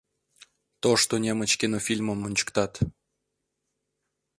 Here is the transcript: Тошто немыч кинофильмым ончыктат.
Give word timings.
Тошто 0.83 1.13
немыч 1.23 1.51
кинофильмым 1.59 2.19
ончыктат. 2.27 2.73